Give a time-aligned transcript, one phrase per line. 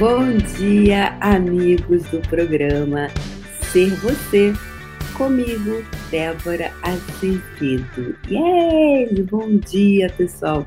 [0.00, 3.08] Bom dia, amigos do programa
[3.70, 4.50] Ser Você,
[5.14, 8.16] comigo, Débora Azevedo.
[8.26, 9.22] Yay!
[9.24, 10.66] Bom dia, pessoal.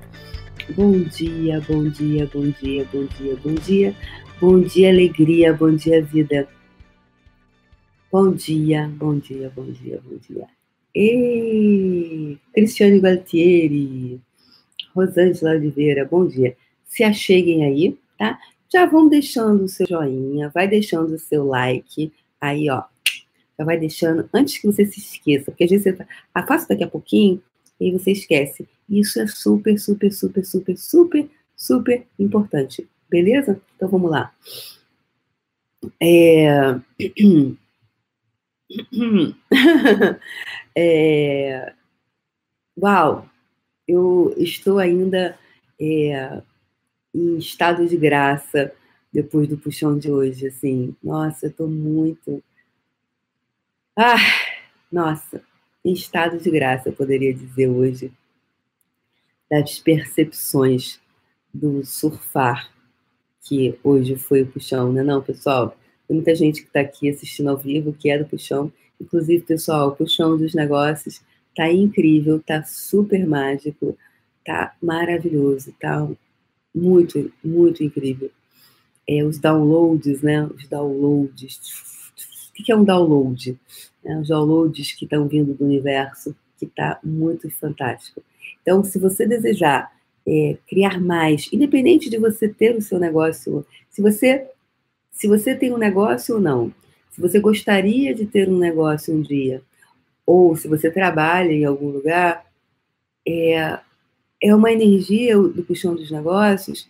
[0.75, 3.95] Bom dia, bom dia, bom dia, bom dia, bom dia.
[4.39, 6.47] Bom dia, alegria, bom dia, vida.
[8.11, 10.45] Bom dia, bom dia, bom dia, bom dia.
[10.93, 14.21] Ei, Cristiane Gualtieri,
[14.95, 16.55] Rosângela Oliveira, bom dia.
[16.85, 18.37] Se acheguem aí, tá?
[18.73, 22.11] Já vão deixando o seu joinha, vai deixando o seu like.
[22.41, 22.83] Aí, ó,
[23.57, 26.07] já vai deixando antes que você se esqueça, porque às vezes você tá,
[26.47, 27.39] faço daqui a pouquinho
[27.79, 28.67] e você esquece.
[28.89, 32.89] Isso é super, super, super, super, super, super importante.
[33.07, 33.61] Beleza?
[33.75, 34.33] Então vamos lá.
[36.01, 36.79] É...
[40.75, 41.73] é...
[42.81, 43.29] Uau!
[43.87, 45.37] Eu estou ainda
[45.79, 46.41] é,
[47.13, 48.73] em estado de graça
[49.11, 50.95] depois do puxão de hoje, assim.
[51.03, 52.43] Nossa, eu tô muito.
[53.95, 54.17] Ah,
[54.91, 55.41] nossa,
[55.85, 58.11] em estado de graça, eu poderia dizer hoje,
[59.49, 60.99] das percepções
[61.53, 62.71] do surfar,
[63.41, 65.03] que hoje foi o puxão, né?
[65.03, 68.71] Não, pessoal, tem muita gente que está aqui assistindo ao vivo, que é do puxão.
[68.99, 71.21] Inclusive, pessoal, o puxão dos negócios
[71.55, 73.95] tá incrível, tá super mágico,
[74.43, 76.07] tá maravilhoso, tá
[76.73, 78.31] muito, muito incrível.
[79.07, 80.45] É, os downloads, né?
[80.45, 81.59] Os downloads.
[82.49, 83.59] O que é um download?
[84.03, 88.21] É, os downloads que estão vindo do universo, que está muito fantástico.
[88.61, 89.91] Então, se você desejar
[90.25, 94.47] é, criar mais, independente de você ter o seu negócio, se você,
[95.11, 96.73] se você tem um negócio ou não,
[97.11, 99.61] se você gostaria de ter um negócio um dia,
[100.25, 102.45] ou se você trabalha em algum lugar,
[103.27, 103.79] é,
[104.43, 106.85] é uma energia do puxão dos negócios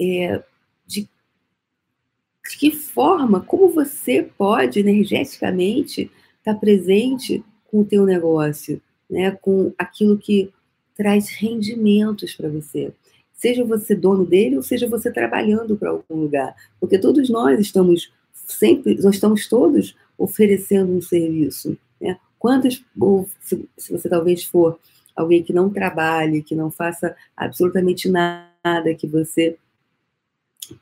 [0.00, 0.40] é,
[0.86, 6.02] de, de que forma, como você pode energeticamente
[6.38, 8.80] estar tá presente com o teu negócio,
[9.10, 10.52] né, com aquilo que
[10.96, 12.92] traz rendimentos para você.
[13.32, 18.12] Seja você dono dele ou seja você trabalhando para algum lugar, porque todos nós estamos
[18.32, 21.76] sempre, nós estamos todos oferecendo um serviço.
[22.00, 22.16] Né?
[22.38, 24.78] Quantas, ou se, se você talvez for
[25.14, 29.56] alguém que não trabalhe, que não faça absolutamente nada, que você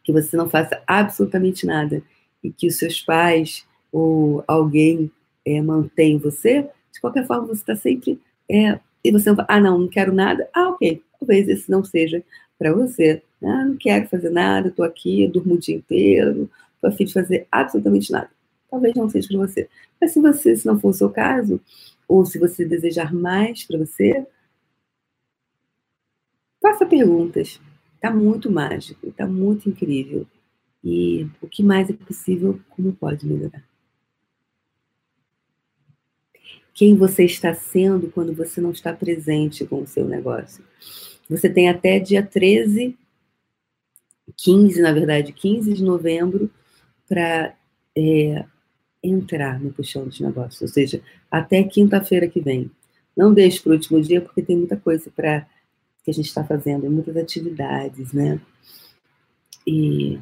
[0.04, 2.02] que você não faça absolutamente nada
[2.42, 5.10] e que os seus pais ou alguém
[5.44, 6.62] é, mantém você,
[6.92, 10.48] de qualquer forma você está sempre é, e você ah não não quero nada.
[10.54, 12.22] Ah ok talvez esse não seja
[12.58, 13.22] para você.
[13.42, 17.46] Ah, não quero fazer nada estou aqui durmo o dia inteiro estou afim de fazer
[17.50, 18.30] absolutamente nada.
[18.70, 19.68] Talvez não seja para você.
[20.00, 21.60] Mas se você se não for o seu caso
[22.06, 24.26] ou se você desejar mais para você,
[26.60, 27.60] faça perguntas.
[27.94, 30.26] Está muito mágico, está muito incrível.
[30.82, 33.64] E o que mais é possível, como pode melhorar?
[36.74, 40.64] Quem você está sendo quando você não está presente com o seu negócio?
[41.28, 42.96] Você tem até dia 13,
[44.36, 46.50] 15, na verdade, 15 de novembro,
[47.08, 47.54] para
[47.96, 48.44] é,
[49.02, 52.70] entrar no puxão dos negócios, ou seja, até quinta-feira que vem.
[53.16, 55.46] Não deixe para o último dia, porque tem muita coisa para
[56.02, 58.40] que a gente está fazendo, muitas atividades, né?
[59.66, 60.18] E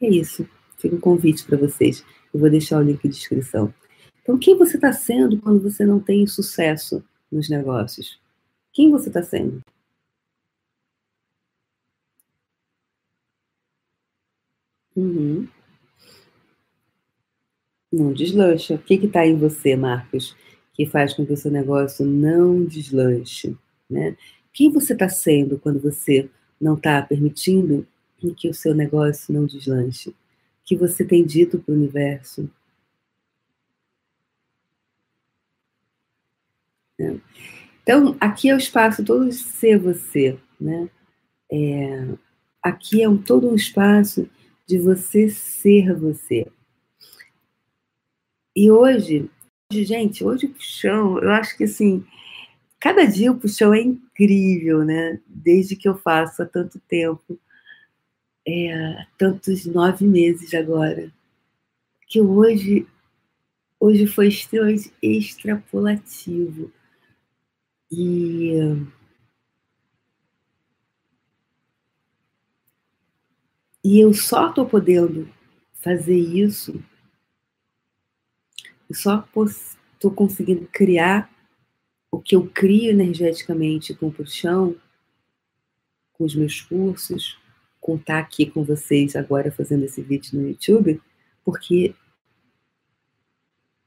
[0.00, 0.48] é isso.
[0.78, 2.04] Fica um convite para vocês.
[2.32, 3.72] Eu vou deixar o link de descrição.
[4.22, 8.20] Então, quem você está sendo quando você não tem sucesso nos negócios?
[8.72, 9.62] Quem você está sendo?
[14.94, 15.46] Uhum.
[17.92, 18.74] Não deslancha.
[18.74, 20.36] O que está em você, Marcos,
[20.74, 23.56] que faz com que o seu negócio não deslanche?
[23.88, 24.16] Né?
[24.52, 26.28] Quem você está sendo quando você
[26.60, 27.86] não está permitindo
[28.36, 30.10] que o seu negócio não deslanche?
[30.10, 30.14] O
[30.64, 32.50] que você tem dito para o universo?
[36.98, 37.20] Né?
[37.82, 40.90] Então, aqui é o espaço todo de ser você, né?
[41.52, 42.08] É,
[42.60, 44.28] aqui é um, todo um espaço
[44.66, 46.46] de você ser você.
[48.56, 49.30] E hoje,
[49.70, 52.06] gente, hoje o puxão, eu acho que assim,
[52.80, 55.20] cada dia o puxão é incrível, né?
[55.26, 57.38] Desde que eu faço há tanto tempo,
[58.48, 61.12] é, tantos nove meses agora,
[62.08, 62.86] que hoje,
[63.78, 66.72] hoje foi extremamente extrapolativo.
[67.90, 68.54] E
[73.84, 75.28] e eu só estou podendo
[75.74, 76.82] fazer isso
[78.88, 79.26] eu só
[79.94, 81.30] estou conseguindo criar
[82.10, 84.76] o que eu crio energeticamente com o puxão,
[86.12, 87.38] com os meus cursos,
[87.80, 91.00] contar aqui com vocês agora fazendo esse vídeo no YouTube,
[91.44, 91.94] porque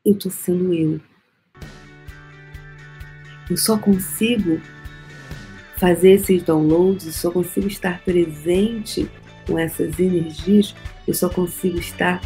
[0.05, 1.01] eu tô sendo eu.
[3.49, 4.61] Eu só consigo
[5.77, 9.09] fazer esses downloads, eu só consigo estar presente
[9.47, 10.75] com essas energias,
[11.07, 12.21] eu só consigo estar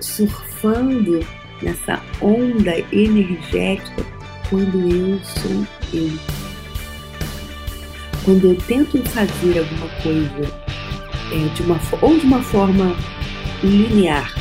[0.00, 1.20] surfando
[1.62, 4.04] nessa onda energética
[4.50, 6.10] quando eu sou eu.
[8.24, 10.62] Quando eu tento fazer alguma coisa
[11.32, 12.96] é, de uma, ou de uma forma
[13.62, 14.32] linear,